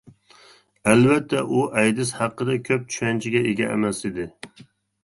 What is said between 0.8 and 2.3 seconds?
ئەلۋەتتە ئۇ ئەيدىز